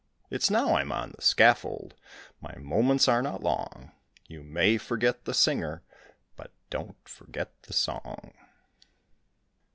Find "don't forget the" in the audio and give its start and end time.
6.71-7.73